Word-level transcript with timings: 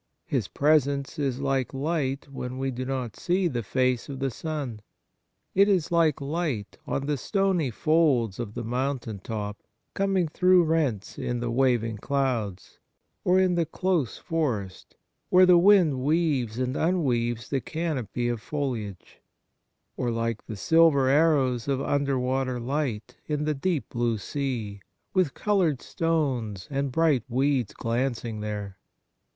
His 0.25 0.47
presence 0.47 1.19
is 1.19 1.39
like 1.41 1.75
light 1.75 2.27
when 2.27 2.57
we 2.57 2.71
do 2.71 2.85
not 2.85 3.15
see 3.15 3.47
the 3.47 3.61
face 3.61 4.09
of 4.09 4.17
the 4.17 4.31
4 4.31 4.31
b 4.31 4.31
Kindness 4.31 4.35
sun. 4.35 4.81
It 5.53 5.69
is 5.69 5.91
like 5.91 6.19
light 6.19 6.75
on 6.87 7.05
the 7.05 7.17
stony 7.17 7.69
folds 7.69 8.39
of 8.39 8.55
the 8.55 8.63
mountain 8.63 9.19
top 9.19 9.61
coming 9.93 10.27
through 10.27 10.63
rents 10.63 11.19
in 11.19 11.39
the 11.39 11.51
waving 11.51 11.99
clouds; 11.99 12.79
or 13.23 13.39
in 13.39 13.53
the 13.53 13.67
close 13.67 14.17
forest, 14.17 14.95
where 15.29 15.45
the 15.45 15.59
wind 15.59 15.99
weaves 15.99 16.57
and 16.57 16.75
unweaves 16.75 17.49
the 17.49 17.61
canopy 17.61 18.27
of 18.27 18.41
foliage; 18.41 19.21
or 19.97 20.09
like 20.09 20.47
the 20.47 20.57
silver 20.57 21.09
arrows 21.09 21.67
of 21.67 21.79
under 21.79 22.17
water 22.17 22.59
hght 22.59 23.17
in 23.27 23.43
the 23.45 23.53
deep 23.53 23.89
blue 23.89 24.17
sea, 24.17 24.81
with 25.13 25.35
coloured 25.35 25.79
stones 25.79 26.67
and 26.71 26.91
bright 26.91 27.23
weeds 27.29 27.75
glancing 27.75 28.39
there. 28.39 28.79